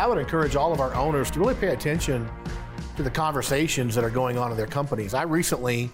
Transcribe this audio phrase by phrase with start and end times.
[0.00, 2.26] I would encourage all of our owners to really pay attention
[2.96, 5.12] to the conversations that are going on in their companies.
[5.12, 5.90] I recently,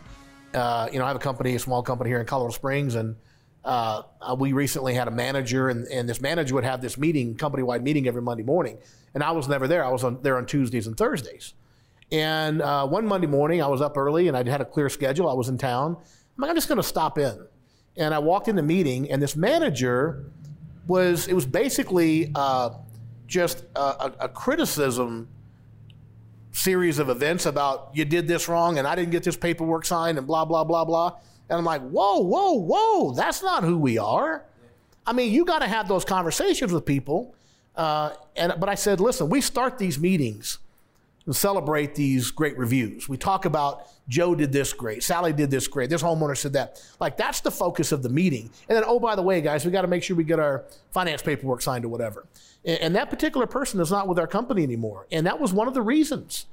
[0.55, 3.17] uh, you know, I have a company, a small company here in Colorado Springs, and
[3.65, 4.03] uh,
[4.39, 8.07] we recently had a manager, and, and this manager would have this meeting, company-wide meeting
[8.07, 8.79] every Monday morning,
[9.13, 9.85] and I was never there.
[9.85, 11.55] I was on, there on Tuesdays and Thursdays.
[12.13, 15.29] And uh, one Monday morning, I was up early, and I had a clear schedule.
[15.29, 15.97] I was in town.
[15.97, 17.47] I'm like, I'm just going to stop in,
[17.97, 20.31] and I walked in the meeting, and this manager
[20.87, 22.71] was it was basically uh,
[23.27, 25.29] just a, a, a criticism
[26.53, 30.17] series of events about you did this wrong and I didn't get this paperwork signed
[30.17, 31.19] and blah blah blah blah.
[31.49, 34.45] And I'm like, whoa, whoa, whoa, that's not who we are.
[35.07, 37.35] I mean, you got to have those conversations with people.
[37.77, 40.59] Uh, and but I said, listen, we start these meetings
[41.27, 43.09] and celebrate these great reviews.
[43.09, 46.81] We talk about Joe did this great, Sally did this great, this homeowner said that.
[47.01, 48.51] Like that's the focus of the meeting.
[48.69, 50.65] And then, oh, by the way, guys, we got to make sure we get our
[50.93, 52.27] finance paperwork signed or whatever.
[52.65, 55.07] And, and, that particular person is not with our company anymore.
[55.11, 56.47] And that was one of the reasons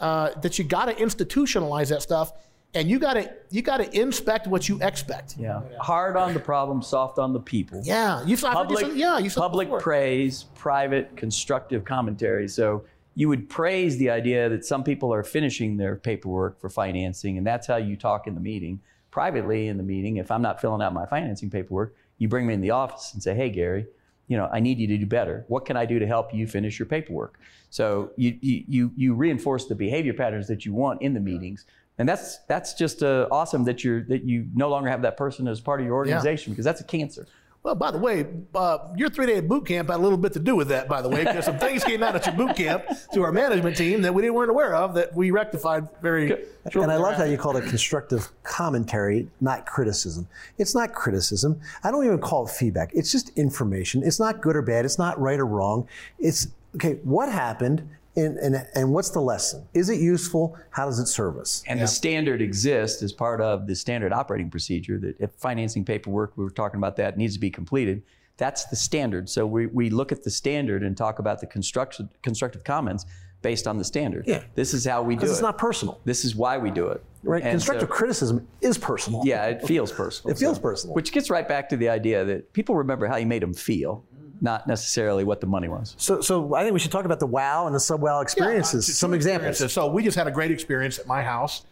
[0.00, 2.32] uh, that you got to institutionalize that stuff.
[2.74, 5.36] And you got to you got to inspect what you expect.
[5.38, 7.80] Yeah, hard on the problem, soft on the people.
[7.82, 8.88] Yeah, you saw public.
[8.94, 12.48] yeah, you saw public praise, private constructive commentary.
[12.48, 12.84] So
[13.16, 17.46] you would praise the idea that some people are finishing their paperwork for financing, and
[17.46, 18.78] that's how you talk in the meeting.
[19.10, 22.52] Privately in the meeting, if I'm not filling out my financing paperwork, you bring me
[22.52, 23.86] in the office and say, "Hey, Gary,
[24.28, 25.46] you know, I need you to do better.
[25.48, 29.64] What can I do to help you finish your paperwork?" So you you you reinforce
[29.64, 31.64] the behavior patterns that you want in the meetings,
[31.96, 35.48] and that's that's just uh, awesome that you're that you no longer have that person
[35.48, 36.54] as part of your organization yeah.
[36.54, 37.26] because that's a cancer.
[37.66, 40.38] Well, by the way, uh, your three day boot camp had a little bit to
[40.38, 42.84] do with that, by the way, because some things came out at your boot camp
[43.12, 46.30] to our management team that we didn't weren't aware of that we rectified very.
[46.74, 50.28] And I love how you call it constructive commentary, not criticism.
[50.58, 51.60] It's not criticism.
[51.82, 52.92] I don't even call it feedback.
[52.94, 54.04] It's just information.
[54.04, 54.84] It's not good or bad.
[54.84, 55.88] It's not right or wrong.
[56.20, 57.00] It's okay.
[57.02, 57.82] What happened?
[58.16, 59.68] And, and, and, what's the lesson?
[59.74, 60.56] Is it useful?
[60.70, 61.62] How does it serve us?
[61.66, 61.84] And yeah.
[61.84, 66.44] the standard exists as part of the standard operating procedure that if financing paperwork, we
[66.44, 68.02] were talking about that, needs to be completed,
[68.38, 69.28] that's the standard.
[69.28, 73.04] So we, we look at the standard and talk about the constructive, constructive comments
[73.42, 74.26] based on the standard.
[74.26, 74.42] Yeah.
[74.54, 75.30] This is how we do it.
[75.30, 76.00] it's not personal.
[76.04, 77.02] This is why we do it.
[77.22, 77.42] Right.
[77.42, 79.22] And constructive so, criticism is personal.
[79.24, 80.34] Yeah, it feels personal.
[80.34, 80.94] it feels so, personal.
[80.94, 84.04] Which gets right back to the idea that people remember how you made them feel
[84.40, 85.94] not necessarily what the money was.
[85.98, 88.88] So, so I think we should talk about the wow and the sub wow experiences.
[88.88, 89.72] Yeah, some examples.
[89.72, 91.64] So we just had a great experience at my house.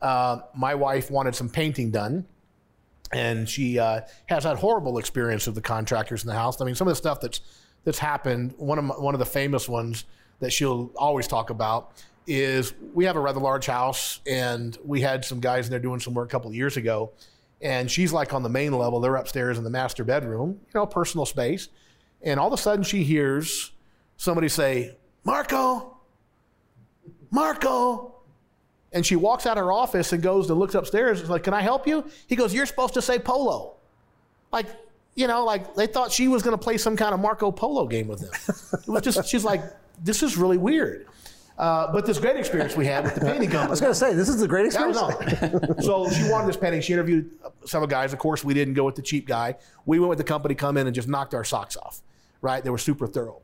[0.00, 2.26] Uh, my wife wanted some painting done,
[3.12, 6.60] and she uh, has had horrible experience with the contractors in the house.
[6.60, 7.40] I mean, some of the stuff that's
[7.84, 8.54] that's happened.
[8.56, 10.04] One of my, one of the famous ones
[10.40, 11.92] that she'll always talk about
[12.26, 16.00] is we have a rather large house, and we had some guys in there doing
[16.00, 17.12] some work a couple of years ago,
[17.60, 19.00] and she's like on the main level.
[19.00, 21.68] They're upstairs in the master bedroom, you know, personal space
[22.22, 23.72] and all of a sudden she hears
[24.16, 25.96] somebody say, Marco,
[27.30, 28.08] Marco.
[28.92, 31.20] And she walks out of her office and goes and looks upstairs.
[31.20, 32.04] It's like, can I help you?
[32.26, 33.74] He goes, you're supposed to say polo.
[34.52, 34.66] Like,
[35.14, 37.86] you know, like they thought she was going to play some kind of Marco Polo
[37.86, 38.30] game with them.
[38.82, 39.62] It was just, she's like,
[40.02, 41.06] this is really weird.
[41.58, 43.66] Uh, but this great experience we had with the painting company.
[43.66, 44.98] I was going to say, this is the great experience.
[45.82, 46.82] So she wanted this painting.
[46.82, 47.30] She interviewed
[47.64, 48.12] several guys.
[48.12, 49.56] Of course, we didn't go with the cheap guy.
[49.86, 52.02] We went with the company, come in and just knocked our socks off
[52.42, 52.62] right?
[52.62, 53.40] They were super thorough.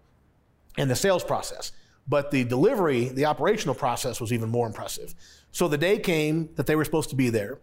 [0.77, 1.73] And the sales process.
[2.07, 5.15] But the delivery, the operational process was even more impressive.
[5.53, 7.59] So the day came that they were supposed to be there,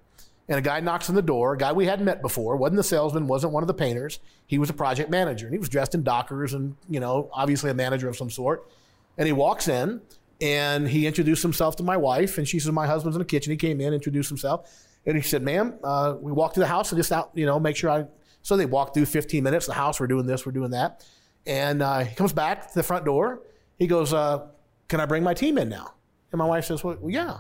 [0.48, 2.84] and a guy knocks on the door, a guy we hadn't met before, wasn't the
[2.84, 4.20] salesman, wasn't one of the painters.
[4.46, 7.72] He was a project manager, and he was dressed in Dockers and, you know, obviously
[7.72, 8.70] a manager of some sort.
[9.18, 10.02] And he walks in,
[10.42, 13.52] and he introduced himself to my wife, and she says, my husband's in the kitchen.
[13.52, 14.70] He came in, introduced himself,
[15.06, 17.60] and he said, ma'am, uh, we walked to the house and just out, you know,
[17.60, 18.06] make sure I.
[18.42, 21.04] So they walked through 15 minutes, the house, we're doing this, we're doing that.
[21.46, 23.42] And uh, he comes back to the front door.
[23.78, 24.48] He goes, uh,
[24.88, 25.94] Can I bring my team in now?
[26.32, 27.40] And my wife says, Well, yeah.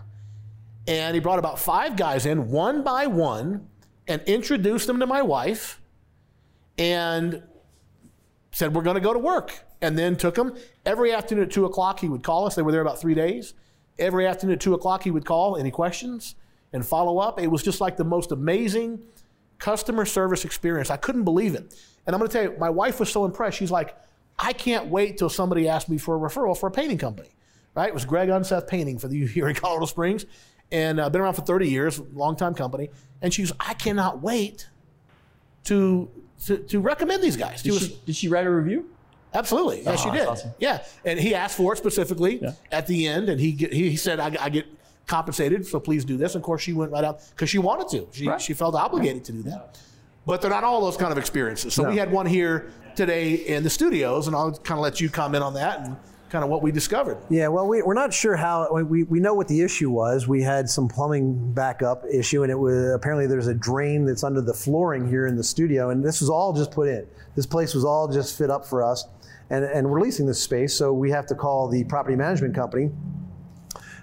[0.88, 3.68] And he brought about five guys in, one by one,
[4.08, 5.82] and introduced them to my wife
[6.78, 7.42] and
[8.52, 9.64] said, We're going to go to work.
[9.82, 10.56] And then took them.
[10.86, 12.56] Every afternoon at 2 o'clock, he would call us.
[12.56, 13.54] They were there about three days.
[14.00, 15.58] Every afternoon at 2 o'clock, he would call.
[15.58, 16.36] Any questions?
[16.74, 17.40] And follow up.
[17.40, 19.02] It was just like the most amazing
[19.60, 20.90] customer service experience.
[20.90, 21.76] I couldn't believe it.
[22.06, 23.58] And I'm going to tell you, my wife was so impressed.
[23.58, 23.98] She's like,
[24.38, 27.30] I can't wait till somebody asks me for a referral for a painting company.
[27.74, 27.90] Right?
[27.90, 30.26] It was Greg Unseth Painting for the U here in Colorado Springs,
[30.72, 32.90] and uh, been around for 30 years, long time company.
[33.22, 34.70] And she's, I cannot wait
[35.66, 36.10] to
[36.46, 37.62] to, to recommend these guys.
[37.62, 38.90] Did she, did she write a review?
[39.34, 39.84] Absolutely.
[39.84, 40.28] Yes, oh, she did.
[40.28, 40.52] Awesome.
[40.60, 40.84] Yeah.
[41.04, 42.52] And he asked for it specifically yeah.
[42.72, 43.30] at the end.
[43.30, 44.66] And he he said, I, I, get
[45.08, 46.34] compensated, so please do this.
[46.36, 48.08] And Of course, she went right out because she wanted to.
[48.12, 48.42] She, Right.
[48.42, 49.78] she felt obligated to do that.
[50.26, 51.74] But they're not all those kind of experiences.
[51.76, 55.10] So we had one here today in the studios, and I'll kind of let you
[55.10, 55.96] comment on that and
[56.32, 57.18] kind of what we discovered.
[57.30, 58.74] Yeah, well, we, we're not sure how.
[58.74, 60.28] We, we know what the issue was.
[60.28, 64.42] We had some plumbing backup issue, and it was apparently there's a drain that's under
[64.42, 67.06] the flooring here in the studio, and this was all just put in.
[67.36, 69.06] This place was all just fit up for us,
[69.52, 72.90] and and we're leasing this space, so we have to call the property management company.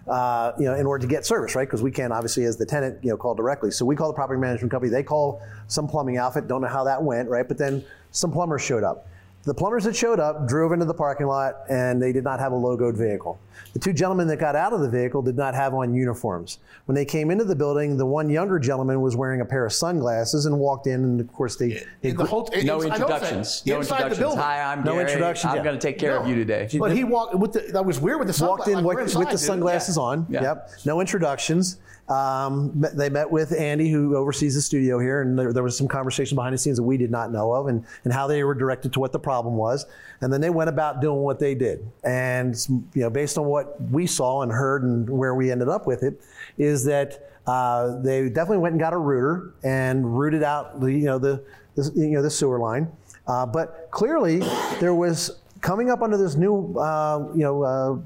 [0.09, 1.69] Uh, you know, in order to get service, right?
[1.69, 3.71] Because we can't obviously, as the tenant, you know, call directly.
[3.71, 4.91] So we call the property management company.
[4.91, 6.49] They call some plumbing outfit.
[6.49, 7.47] Don't know how that went, right?
[7.47, 9.07] But then some plumbers showed up.
[9.45, 12.53] The plumbers that showed up drove into the parking lot and they did not have
[12.53, 13.41] a logoed vehicle.
[13.73, 16.59] The two gentlemen that got out of the vehicle did not have on uniforms.
[16.85, 19.73] When they came into the building, the one younger gentleman was wearing a pair of
[19.73, 22.93] sunglasses and walked in, and of course they, they the whole, No I know that.
[22.95, 23.63] introductions.
[23.67, 24.19] No Inside introductions.
[24.19, 24.39] the building.
[24.41, 25.05] Hi, I'm No Gary.
[25.07, 25.65] introduction, I'm yeah.
[25.65, 26.69] going to take care of you today.
[26.79, 27.61] But he walked with the.
[27.73, 28.67] That was weird with the sunglasses.
[28.75, 30.03] walked in like, with, we're with the sunglasses Yeah.
[30.03, 30.27] on.
[30.29, 30.43] Yeah.
[30.43, 30.71] Yep.
[30.85, 31.79] No introductions.
[32.09, 35.89] Um, they met with Andy, who oversees the studio here, and there, there was some
[35.89, 38.55] conversation behind the scenes that we did not know of, and, and how they were
[38.55, 39.87] directed to what the problem was.
[40.21, 41.79] And then they went about doing what they did.
[42.05, 42.55] And
[42.95, 46.03] you know, based on what we saw and heard, and where we ended up with
[46.03, 46.21] it,
[46.59, 51.07] is that uh, they definitely went and got a router and rooted out the you
[51.07, 51.43] know the,
[51.77, 52.87] the you know the sewer line.
[53.27, 54.41] Uh, but clearly,
[54.81, 58.05] there was coming up under this new uh, you know.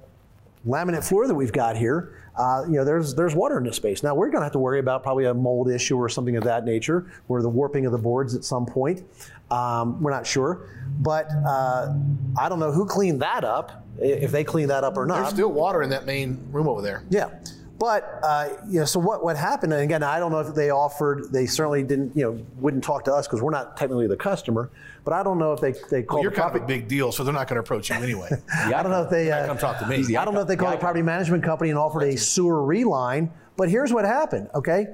[0.67, 4.03] Laminate floor that we've got here, uh, you know, there's there's water in this space.
[4.03, 6.45] Now we're going to have to worry about probably a mold issue or something of
[6.45, 9.03] that nature, or the warping of the boards at some point.
[9.51, 10.69] Um, we're not sure,
[10.99, 11.95] but uh,
[12.39, 15.17] I don't know who cleaned that up, if they cleaned that up or not.
[15.17, 17.05] There's still water in that main room over there.
[17.11, 17.31] Yeah.
[17.79, 19.73] But uh, you know, so what, what happened?
[19.73, 21.31] And again, I don't know if they offered.
[21.33, 22.17] They certainly didn't.
[22.17, 24.71] You know, wouldn't talk to us because we're not technically the customer.
[25.05, 27.13] But I don't know if they they called You're the kind of a big deal,
[27.13, 28.31] so they're not going to approach you anyway.
[28.55, 30.17] I don't know if they uh, come talk to me.
[30.17, 32.65] I don't know if they called Yeah, the property management company and offered a sewer
[32.65, 33.31] reline.
[33.57, 34.49] But here's what happened.
[34.55, 34.87] Okay,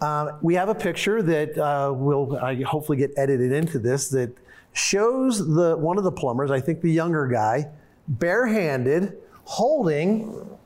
[0.00, 4.34] um, we have a picture that uh, will I hopefully get edited into this that
[4.72, 7.68] shows the one of the plumbers, I think the younger guy,
[8.08, 10.58] barehanded, holding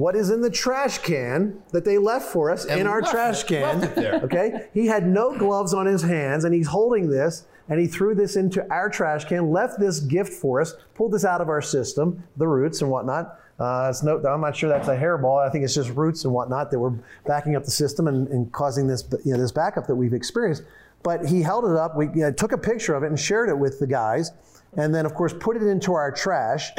[0.00, 3.48] what is in the trash can that they left for us in our trash it-
[3.48, 3.80] can.
[3.80, 4.14] left it there.
[4.24, 8.14] Okay, he had no gloves on his hands, and he's holding this, and he threw
[8.14, 11.60] this into our trash can, left this gift for us, pulled this out of our
[11.60, 13.38] system, the roots and whatnot.
[13.58, 15.46] Uh, it's no, I'm not sure that's a hairball.
[15.46, 16.94] I think it's just roots and whatnot that were
[17.26, 20.62] backing up the system and, and causing this, you know, this backup that we've experienced.
[21.02, 21.94] But he held it up.
[21.94, 24.32] We you know, took a picture of it and shared it with the guys,
[24.78, 26.70] and then of course put it into our trash.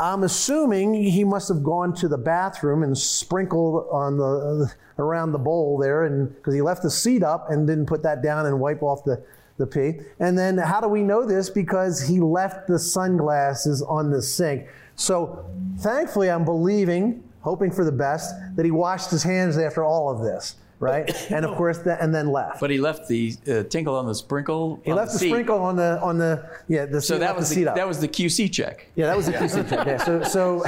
[0.00, 5.38] I'm assuming he must have gone to the bathroom and sprinkled on the around the
[5.38, 8.60] bowl there, and because he left the seat up and didn't put that down and
[8.60, 9.22] wipe off the
[9.58, 10.00] the pee.
[10.20, 11.50] And then how do we know this?
[11.50, 14.68] Because he left the sunglasses on the sink.
[14.94, 15.44] So
[15.78, 20.22] thankfully, I'm believing, hoping for the best, that he washed his hands after all of
[20.22, 21.10] this, right?
[21.30, 22.60] and of course, that, and then left.
[22.60, 24.80] But he left the uh, tinkle on the sprinkle.
[24.84, 25.30] he left the, seat.
[25.30, 27.76] sprinkle on the on the yeah the So seat, that was the the, up.
[27.76, 28.86] that was the QC check.
[28.94, 29.86] Yeah, that was a QC check.
[29.86, 30.64] Yeah, so so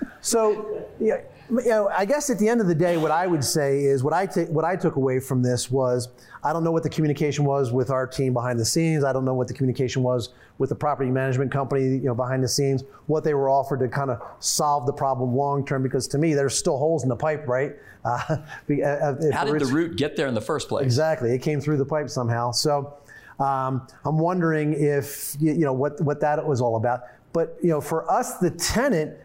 [0.20, 1.20] so yeah,
[1.50, 4.02] you know, I guess at the end of the day, what I would say is
[4.02, 6.08] what I what I took away from this was
[6.42, 9.04] I don't know what the communication was with our team behind the scenes.
[9.04, 12.42] I don't know what the communication was with the property management company, you know, behind
[12.42, 12.84] the scenes.
[13.06, 16.34] What they were offered to kind of solve the problem long term, because to me,
[16.34, 17.74] there's still holes in the pipe, right?
[18.02, 20.86] Uh, uh, if How did the root get there in the first place?
[20.86, 22.50] Exactly, it came through the pipe somehow.
[22.50, 22.94] So
[23.38, 27.02] um, I'm wondering if you, you know what what that was all about.
[27.34, 29.18] But you know, for us, the tenant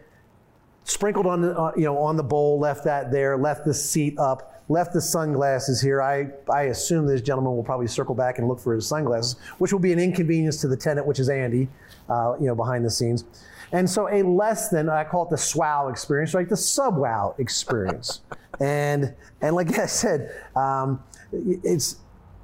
[0.86, 4.18] sprinkled on the uh, you know on the bowl, left that there, left the seat
[4.18, 6.00] up, left the sunglasses here.
[6.00, 9.72] I I assume this gentleman will probably circle back and look for his sunglasses, which
[9.72, 11.68] will be an inconvenience to the tenant, which is Andy,
[12.08, 13.24] uh, you know, behind the scenes.
[13.72, 16.48] And so a less than I call it the SWOW experience, right?
[16.48, 18.20] The sub wow experience.
[18.60, 21.02] and and like I said, um,
[21.32, 21.96] it's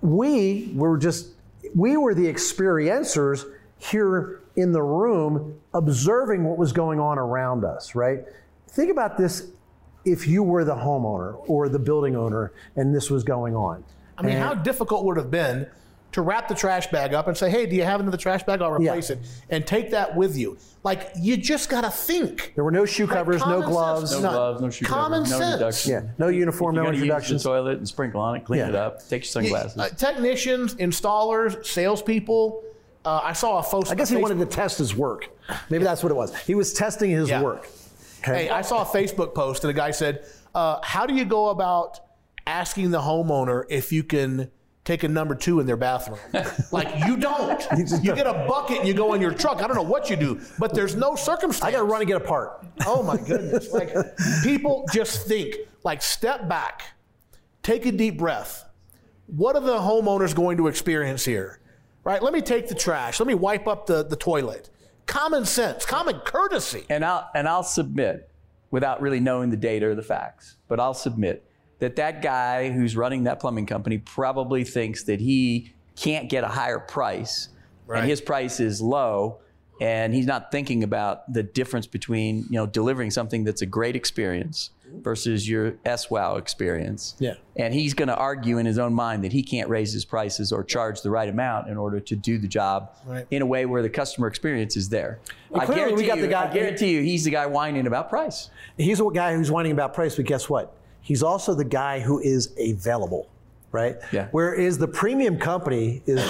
[0.02, 1.28] we were just
[1.74, 3.44] we were the experiencers
[3.90, 8.20] here in the room observing what was going on around us right
[8.68, 9.48] think about this
[10.04, 13.82] if you were the homeowner or the building owner and this was going on
[14.18, 15.66] I mean, And- how difficult would it have been
[16.12, 18.60] to wrap the trash bag up and say, "Hey, do you have another trash bag?
[18.60, 19.16] I'll replace Yeah.
[19.16, 20.58] it," and take that with you?
[20.84, 22.52] Like, you just got to think.
[22.54, 23.72] there were no shoe covers no common sense.
[23.72, 24.32] gloves No None.
[24.34, 25.52] gloves, no shoe Common covers, no sense.
[25.54, 25.90] introduction.
[25.92, 28.68] yeah no uniform no gotta use the toilet and sprinkle on it, clean Yeah.
[28.68, 29.78] it up, take your sunglasses.
[29.78, 32.62] Uh, technicians, installers, salespeople.
[33.04, 33.90] Uh, I saw a post.
[33.90, 35.28] i guess he wanted to test his work
[35.70, 37.42] maybe that's what it was he was testing his Yeah.
[37.42, 37.68] work
[38.24, 41.48] Hey, I saw a Facebook post and a guy said, uh, "How do you go
[41.48, 41.98] about
[42.46, 44.48] asking the homeowner if you can
[44.84, 46.18] take a number two in their bathroom.
[46.72, 47.66] like you don't.
[48.02, 49.62] You get a bucket and you go in your truck.
[49.62, 51.62] I don't know what you do, but there's no circumstance.
[51.64, 52.64] I got to run and get a part.
[52.86, 53.72] Oh my goodness.
[53.72, 53.94] Like
[54.42, 55.54] people just think,
[55.84, 56.82] like step back,
[57.62, 58.64] take a deep breath.
[59.26, 61.60] What are the homeowners going to experience here?
[62.04, 62.22] Right?
[62.22, 63.20] Let me take the trash.
[63.20, 64.68] Let me wipe up the, the toilet.
[65.06, 66.84] Common sense, common courtesy.
[66.88, 68.28] And I'll and I'll submit,
[68.70, 71.44] without really knowing the data or the facts, but I'll submit
[71.80, 76.48] that that guy who's running that plumbing company probably thinks that he can't get a
[76.48, 77.48] higher price,
[77.86, 78.00] Right.
[78.00, 79.40] and his price is low,
[79.80, 83.96] and he's not thinking about the difference between you know delivering something that's a great
[83.96, 87.14] experience versus your SWOW experience.
[87.18, 87.34] Yeah.
[87.56, 90.52] And he's going to argue in his own mind that he can't raise his prices
[90.52, 93.26] or charge the right amount in order to do the job Right.
[93.30, 95.18] in a way where the customer experience is there.
[95.52, 97.86] And I guarantee, we got you, the guy- I guarantee you he's the guy whining
[97.86, 98.50] about price.
[98.76, 100.74] He's the guy who's whining about price, but guess what?
[101.00, 103.28] He's also the guy who is available,
[103.72, 103.96] right?
[104.12, 104.28] Yeah.
[104.30, 106.20] Whereas the premium company is,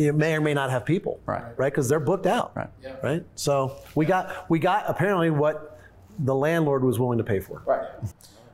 [0.00, 1.42] it, may or may not have people, Right.
[1.56, 2.68] Right, because they're booked out, Right.
[3.02, 3.24] Right.
[3.34, 5.73] So we got we got apparently what
[6.18, 7.62] the landlord was willing to pay for.
[7.66, 7.88] Right.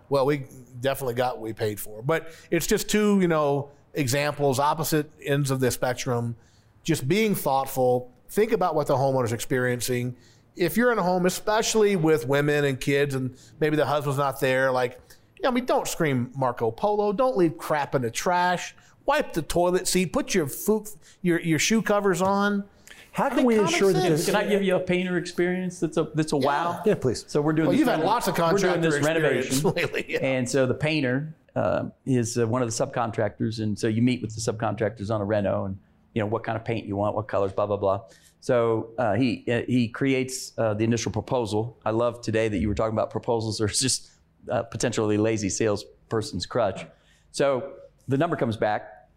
[0.09, 0.47] Well, we
[0.81, 2.02] definitely got what we paid for.
[2.02, 6.37] But it's just two, you know, examples, opposite ends of the spectrum.
[6.83, 8.11] Just being thoughtful.
[8.29, 10.17] Think about what the homeowner's experiencing.
[10.57, 14.40] If you're in a home, especially with women and kids, and maybe the husband's not
[14.40, 15.00] there, like,
[15.37, 17.12] you know, I mean, don't scream Marco Polo.
[17.12, 18.75] Don't leave crap in the trash.
[19.07, 20.12] Wipe the toilet seat.
[20.12, 20.88] Put your food,
[21.23, 22.64] your your shoe covers on.
[23.12, 24.26] How can we common ensure that this?
[24.26, 26.81] Can I give you a painter experience that's a that's a wow?
[26.87, 27.25] Yeah, please.
[27.26, 27.69] So we're doing.
[27.69, 30.19] Well, this you've had lots of We're doing this renovation lately, yeah.
[30.21, 34.23] and so the painter uh, is uh, one of the subcontractors, and so you meet
[34.23, 35.79] with the subcontractors on a reno, and
[36.14, 38.02] you know what kind of paint you want, what colors, blah blah blah.
[38.40, 41.79] So uh, he uh, he creates uh, the initial proposal.
[41.85, 44.11] I love today that you were talking about proposals are just
[44.50, 46.87] uh, potentially lazy salesperson's crutch.
[47.33, 47.73] So
[48.07, 49.09] the number comes back,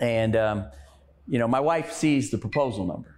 [0.00, 0.66] and um,
[1.28, 3.13] you know my wife sees the proposal number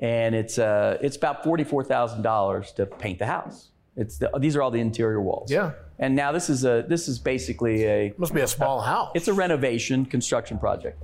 [0.00, 3.68] and it's uh, it's about forty four thousand dollars to paint the house.
[3.96, 5.50] It's the, these are all the interior walls.
[5.50, 5.72] Yeah.
[5.98, 9.12] And now this is a this is basically a Must be a small house.
[9.14, 11.02] it's a renovation construction project.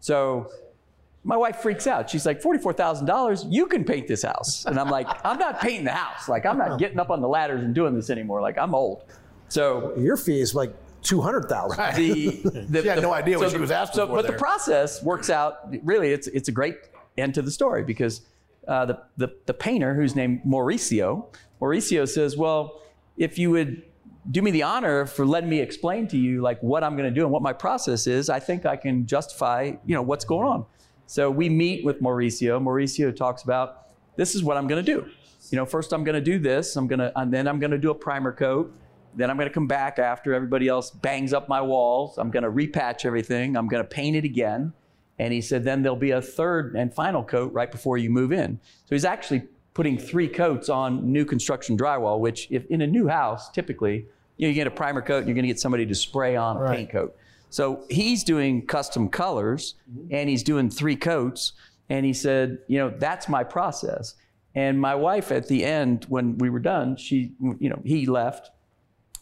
[0.00, 0.50] So
[1.22, 2.08] my wife freaks out.
[2.08, 4.64] She's like, forty-four thousand dollars, you can paint this house.
[4.64, 6.28] And I'm like, I'm not painting the house.
[6.30, 8.40] Like, I'm not getting up on the ladders and doing this anymore.
[8.40, 9.04] Like, I'm old.
[9.48, 11.94] So Your fee is like two hundred thousand.
[11.96, 12.30] the,
[12.70, 14.32] the She had no idea what she was asking so, for But there.
[14.32, 15.68] the process works out.
[15.84, 16.76] Really, it's it's a great
[17.18, 18.22] end to the story because
[18.68, 21.26] uh, the, the the painter who's named Mauricio,
[21.60, 22.82] Mauricio says, well,
[23.16, 23.82] if you would
[24.30, 27.14] do me the honor for letting me explain to you like what I'm going to
[27.14, 30.46] do and what my process is, I think I can justify you know what's going
[30.46, 30.66] on.
[31.06, 32.62] So we meet with Mauricio.
[32.62, 35.06] Mauricio talks about this is what I'm going to do.
[35.50, 36.76] You know, first I'm going to do this.
[36.76, 38.72] I'm going to, and then I'm going to do a primer coat.
[39.16, 42.18] Then I'm going to come back after everybody else bangs up my walls.
[42.18, 43.56] I'm going to repatch everything.
[43.56, 44.72] I'm going to paint it again.
[45.20, 48.32] And he said, then there'll be a third and final coat right before you move
[48.32, 48.58] in.
[48.86, 49.42] So he's actually
[49.74, 54.06] putting three coats on new construction drywall, which if in a new house, typically,
[54.38, 56.36] you, know, you get a primer coat and you're going to get somebody to spray
[56.36, 56.76] on a Right.
[56.78, 57.14] paint coat.
[57.50, 60.14] So he's doing custom colors mm-hmm.
[60.14, 61.52] and he's doing three coats.
[61.90, 64.14] And he said, you know, that's my process.
[64.54, 68.50] And my wife at the end, when we were done, she, you know, he left.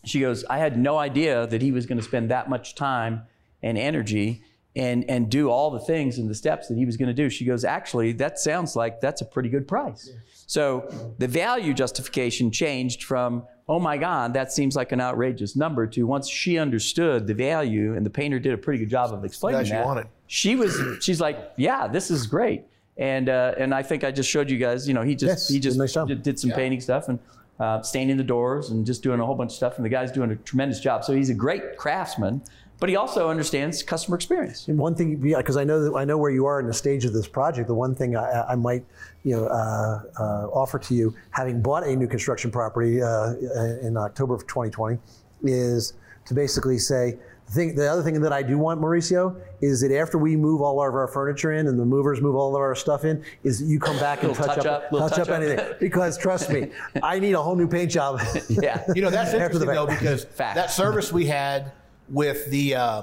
[0.05, 3.23] She goes, I had no idea that he was going to spend that much time
[3.65, 4.45] and energy
[4.77, 7.29] and, and do all the things and the steps that he was going to do.
[7.29, 10.11] She goes, actually, that sounds like that's a pretty good price.
[10.47, 15.87] So the value justification changed from, oh my God, that seems like an outrageous number,
[15.89, 19.25] to once she understood the value and the painter did a pretty good job of
[19.25, 19.85] explaining That she that.
[19.85, 20.07] wanted.
[20.27, 22.65] She was, she's like, yeah, this is great.
[22.97, 25.49] And, uh, and I think I just showed you guys, you know, he just, Yes,
[25.49, 27.19] he just nice did, did some painting stuff and
[27.61, 29.77] uh, staining the doors and just doing a whole bunch of stuff.
[29.77, 31.05] And the guy's doing a tremendous job.
[31.05, 32.43] So he's a great craftsman,
[32.81, 34.69] but he also understands customer experience.
[34.69, 36.75] And one thing, yeah, because I know that I know where you are in the
[36.75, 37.69] stage of this project.
[37.69, 38.85] The one thing I, I might,
[39.25, 43.35] you know, uh, uh, offer to you, having bought a new construction property uh,
[43.83, 44.99] in October of 2020,
[45.43, 45.95] is
[46.27, 47.19] to basically say.
[47.47, 50.61] The, thing, the other thing that I do want, Mauricio, is that after we move
[50.61, 53.61] all of our furniture in and the movers move all of our stuff in, is
[53.61, 55.41] that you come back and touch, touch up, up, touch up touch up.
[55.41, 55.67] anything.
[55.81, 56.69] Because trust me,
[57.03, 58.21] I need a whole new paint job.
[58.51, 58.85] Yeah.
[58.95, 60.57] You know that's interesting though because Fact.
[60.57, 61.73] that service we had
[62.11, 63.03] with the uh,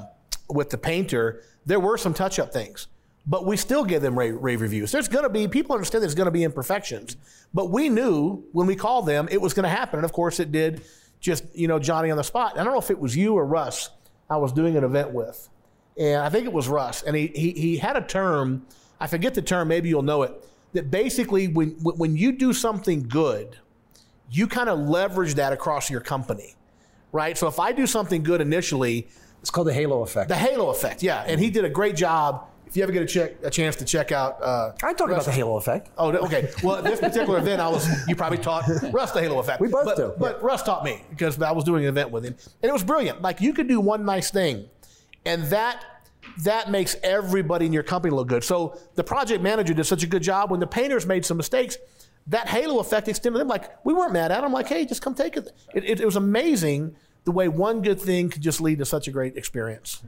[0.50, 2.88] with the painter, there were some touch up things,
[3.25, 4.91] but we still give them rave, rave reviews.
[4.91, 7.17] There's going to be people understand there's going to be imperfections,
[7.53, 10.39] but we knew when we called them it was going to happen, and of course
[10.39, 10.83] it did.
[11.19, 12.53] Just you know Johnny on the spot.
[12.57, 13.89] I don't know if it was you or Russ.
[14.29, 15.50] I was doing an event with,
[15.97, 18.65] and I think it was Russ, and he he, he had a term.
[19.00, 19.67] I forget the term.
[19.67, 20.33] Maybe you'll know it.
[20.74, 23.57] That basically when when you do something good
[24.31, 26.55] you kind of leverage that across your company,
[27.12, 27.38] right?
[27.38, 29.07] So if I do something good initially,
[29.45, 30.27] It's called the halo effect.
[30.27, 31.24] The halo effect, yeah.
[31.27, 32.47] And he did a great job.
[32.65, 35.24] If you ever get a, check, a chance to check out, uh, I talked about
[35.24, 35.91] the halo effect.
[36.00, 36.50] Oh, okay.
[36.63, 39.62] Well, this particular event, I was you probably taught Russ the halo effect.
[39.62, 40.13] We both but, do.
[40.17, 42.83] But Russ taught me because I was doing an event with him, and it was
[42.83, 43.21] brilliant.
[43.21, 44.67] Like you could do one nice thing,
[45.27, 45.85] and that
[46.43, 48.43] that makes everybody in your company look good.
[48.43, 50.50] So the project manager did such a good job.
[50.50, 51.77] When the painters made some mistakes,
[52.27, 53.48] that halo effect extended them.
[53.48, 54.51] Like we weren't mad at them.
[54.51, 55.50] Like, hey, just come take it.
[55.74, 59.08] It, it, it was amazing the way one good thing could just lead to such
[59.08, 60.03] a great experience,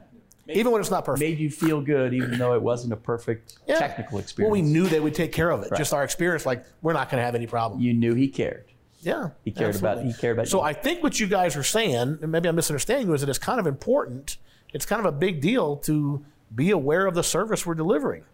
[0.48, 1.20] even when it's not perfect.
[1.20, 3.78] Made you feel good, even though it wasn't a perfect Yeah.
[3.78, 4.50] technical experience.
[4.50, 5.72] Well, we knew they would take care of it.
[5.76, 7.80] Just our experience, like we're not going to have any problem.
[7.80, 8.64] you knew he cared.
[9.00, 10.64] Yeah, He cared about- he cared about So you.
[10.64, 13.38] I think what you guys are saying, and maybe I'm misunderstanding you, is that it's
[13.38, 14.38] kind of important.
[14.74, 18.24] It's kind of a big deal to be aware of the service we're delivering.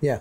[0.00, 0.20] Yeah.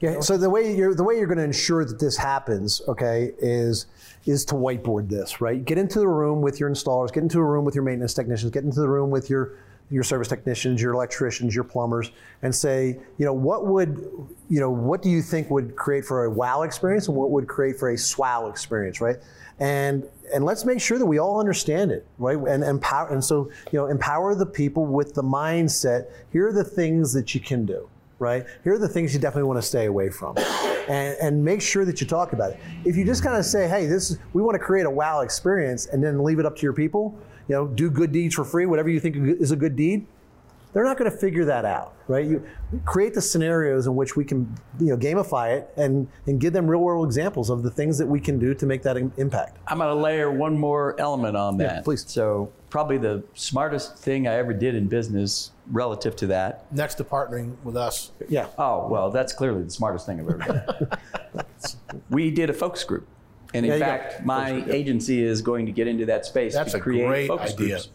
[0.00, 0.20] Yeah.
[0.20, 3.86] So the way you're the way you're going to ensure that this happens, okay, is
[4.26, 5.64] is to whiteboard this, right?
[5.64, 8.50] Get into the room with your installers, get into a room with your maintenance technicians,
[8.50, 9.56] get into the room with your
[9.90, 12.10] your service technicians, your electricians, your plumbers,
[12.42, 13.98] and say, you know, what would,
[14.48, 17.46] you know, what do you think would create for a wow experience and what would
[17.46, 19.16] create for a swow experience, right?
[19.60, 22.36] And and let's make sure that we all understand it, right?
[22.36, 26.06] And empower and so, you know, empower the people with the mindset.
[26.32, 28.44] Here are the things that you can do right?
[28.62, 30.36] Here are the things you definitely want to stay away from,
[30.88, 32.60] and, and make sure that you talk about it.
[32.84, 35.20] If you just kind of say, "Hey, this is, we want to create a wow
[35.20, 37.16] experience," and then leave it up to your people,
[37.48, 40.06] you know, do good deeds for free, whatever you think is a good deed.
[40.72, 42.26] They're not going to figure that out, right?
[42.26, 42.44] You
[42.84, 46.68] create the scenarios in which we can, you know, gamify it and and give them
[46.68, 49.56] real world examples of the things that we can do to make that impact.
[49.68, 51.84] I'm going to layer one more element on that.
[51.84, 52.04] please.
[52.08, 56.70] So, probably the smartest thing I ever did in business relative to that.
[56.72, 58.48] Next to partnering with us, Yeah.
[58.58, 61.44] Oh, well, that's clearly the smartest thing I've ever done.
[62.10, 63.06] we did a focus group.
[63.54, 63.86] And in Yeah, you go.
[63.86, 67.28] fact, my agency is going to get into that space That's to a create great
[67.28, 67.68] focus idea.
[67.68, 67.88] groups.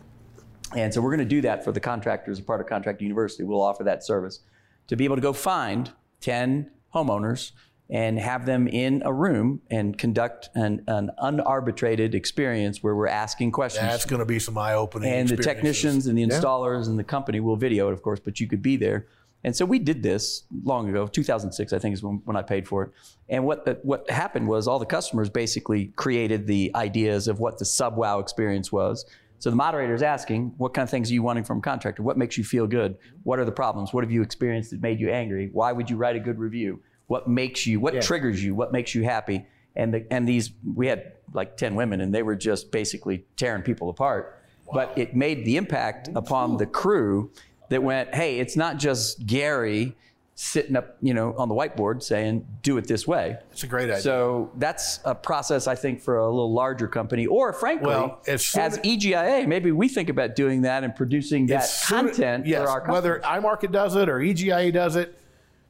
[0.76, 3.44] And so we're going to do that for the contractors, a part of Contractor University.
[3.44, 4.40] We'll offer that service
[4.88, 7.52] to be able to go find 10 homeowners
[7.90, 13.52] and have them in a room and conduct an, an unarbitrated experience where we're asking
[13.52, 13.88] questions.
[13.88, 15.12] that's going to be some eye-opening.
[15.12, 18.40] and the technicians and the installers and the company will video it, of course, but
[18.40, 19.08] you could be there.
[19.44, 22.68] And so we did this long ago, 2006, I think is when, when I paid
[22.68, 22.92] for it.
[23.30, 27.58] And what the, what happened was all the customers basically created the ideas of what
[27.58, 29.06] the sub wow experience was.
[29.40, 32.04] So the moderator is asking, what kind of things are you wanting from a contractor?
[32.04, 32.98] What makes you feel good?
[33.24, 33.94] What are the problems?
[33.94, 35.50] What have you experienced that made you angry?
[35.54, 36.82] Why would you write a good review?
[37.10, 37.80] What makes you?
[37.80, 38.54] What triggers you?
[38.54, 39.48] What makes you happy?
[39.76, 43.64] And the, and these we had like 10 women and they were just basically tearing
[43.64, 44.40] people apart.
[44.72, 47.32] But it made the impact upon the crew
[47.70, 49.96] that went, hey, it's not just Gary
[50.36, 53.38] sitting up, you know, on the whiteboard saying, do it this way.
[53.52, 54.02] It's a great idea.
[54.02, 58.56] So that's a process I think for a little larger company, or frankly, Well, as
[58.56, 62.92] as, EGIA, maybe we think about doing that and producing that content yes, for our
[62.92, 65.20] whether iMarket does it or EGIA does it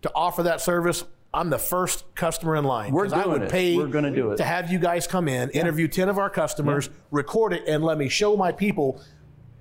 [0.01, 1.05] to offer that service.
[1.33, 2.91] I'm the first customer in line.
[2.91, 3.51] We're 'Cause I doing would it.
[3.51, 4.37] pay We're gonna do it.
[4.37, 7.97] to have you guys come in, interview 10 of our customers, record it, and let
[7.99, 8.99] me show my people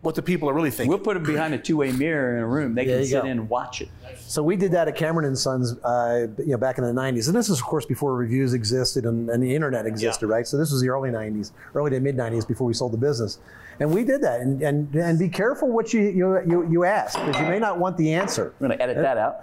[0.01, 0.91] what the people are really thinking.
[0.91, 2.75] We'll put them behind a two-way mirror in a room.
[2.75, 3.27] They There can sit go.
[3.29, 3.89] in and watch it.
[4.21, 7.27] So we did that at Cameron and Sons, uh, you know, back in the '90s,
[7.29, 10.47] and this is, of course, before reviews existed and, and the internet existed, right?
[10.47, 13.39] So this was the early '90s, early to mid '90s, before we sold the business,
[13.81, 14.41] and we did that.
[14.41, 17.79] And and, and be careful what you you you, you ask because you may not
[17.79, 18.53] want the answer.
[18.61, 19.41] I'm going to edit that out.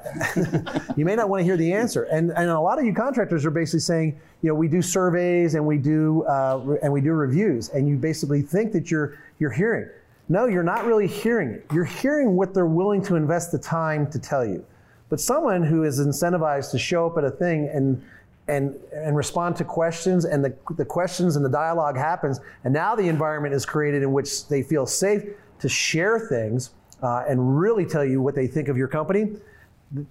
[0.98, 2.04] You may not want to hear the answer.
[2.04, 5.56] And and a lot of you contractors are basically saying, you know, we do surveys
[5.56, 9.52] and we do uh, and we do reviews, and you basically think that you're you're
[9.52, 9.90] hearing.
[10.28, 11.66] No, you're not really hearing it.
[11.72, 14.66] You're hearing what they're willing to invest the time to tell you.
[15.10, 18.02] But someone who is incentivized to show up at a thing and
[18.48, 22.96] and and respond to questions and the, the questions and the dialogue happens and now
[22.96, 25.24] the environment is created in which they feel safe
[25.58, 26.70] to share things
[27.02, 29.36] uh, and really tell you what they think of your company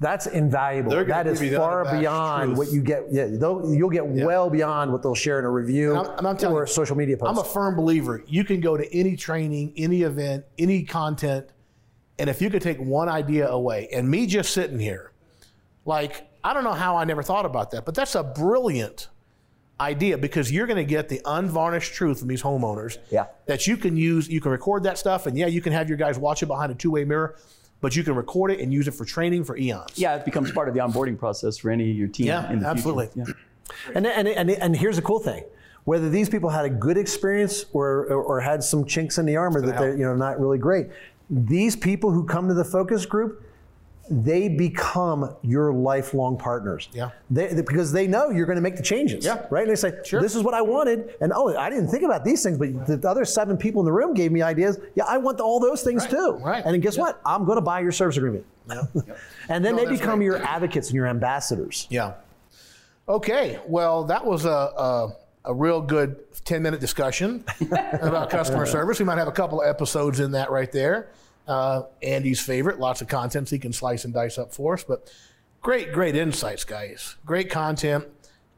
[0.00, 2.58] that's invaluable They're that is give you the far beyond truth.
[2.58, 5.90] what you get yeah they'll, you'll get well beyond what they'll share in a review
[5.90, 8.22] And I'm- and I'm telling or you, a social media post I'm a firm believer.
[8.26, 11.46] You can go to any training, any event, any content,
[12.18, 15.12] and if you could take one idea away, and me just sitting here,
[15.84, 19.08] like, I don't know how I never thought about that, but that's a brilliant
[19.80, 23.26] idea because you're going to get the unvarnished truth from these homeowners Yeah.
[23.46, 24.28] that you can use.
[24.28, 26.70] You can record that stuff, and yeah, you can have your guys watch it behind
[26.70, 27.36] a two way mirror,
[27.84, 29.90] but you can record it and use it for training for eons.
[29.96, 32.28] Yeah, it becomes part of the onboarding process for any of your team.
[32.28, 33.08] Yeah, in the absolutely.
[33.08, 33.36] Future.
[33.94, 35.44] And, and, and, and here's the cool thing.
[35.84, 39.36] Whether these people had a good experience or, or, or had some chinks in the
[39.36, 40.86] armor that they're you know not really great,
[41.28, 43.44] these people who come to the focus group,
[44.10, 46.88] they become your lifelong partners.
[46.92, 47.10] Yeah.
[47.30, 49.24] They, they- because they know you're going to make the changes.
[49.24, 49.46] Yeah.
[49.50, 49.62] Right.
[49.62, 50.20] And they say, Sure.
[50.20, 53.08] "This is what I wanted," and oh, I didn't think about these things, but the
[53.08, 54.78] other seven people in the room gave me ideas.
[54.94, 56.38] Yeah, I want all those things too.
[56.42, 56.62] right.
[56.64, 57.20] And then guess what?
[57.24, 58.44] I'm going to buy your service agreement.
[58.68, 58.82] Yeah.
[59.48, 60.24] and then No, they become right.
[60.26, 61.86] your advocates and your ambassadors.
[61.90, 62.14] Yeah.
[63.08, 63.60] Okay.
[63.66, 68.98] Well, that was a, a, a real good 10 minute discussion about customer service.
[68.98, 71.08] We might have a couple of episodes in that right there.
[71.46, 74.84] Uh, Andy's favorite, lots of contents he can slice and dice up for us.
[74.84, 75.12] But
[75.60, 77.16] great, great insights, guys.
[77.24, 78.06] Great content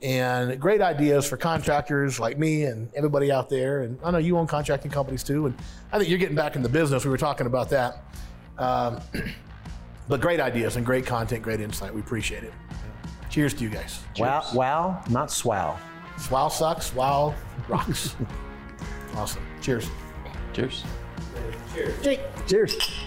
[0.02, 3.82] and great ideas for contractors like me and everybody out there.
[3.82, 5.46] And I know you own contracting companies too.
[5.46, 5.56] And
[5.92, 7.04] I think you're getting back in the business.
[7.04, 8.04] We were talking about that.
[8.58, 9.00] Um,
[10.08, 11.92] but great ideas and great content, great insight.
[11.92, 12.52] We appreciate it.
[13.30, 14.00] Cheers to you guys.
[14.18, 15.76] Wow, wow, not swow.
[16.16, 17.34] Swow sucks, wow
[17.68, 18.16] rocks.
[19.16, 19.42] awesome.
[19.60, 19.88] Cheers.
[20.52, 20.84] Cheers.
[21.74, 22.18] Cheers.
[22.46, 23.05] Cheers.